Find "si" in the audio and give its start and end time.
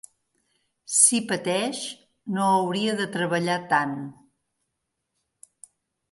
0.99-1.17